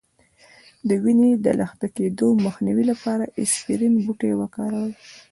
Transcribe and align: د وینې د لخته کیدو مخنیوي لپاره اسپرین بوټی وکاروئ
د 0.87 0.89
وینې 1.03 1.31
د 1.45 1.47
لخته 1.59 1.87
کیدو 1.95 2.27
مخنیوي 2.45 2.83
لپاره 2.91 3.25
اسپرین 3.43 3.93
بوټی 4.03 4.31
وکاروئ 4.41 4.93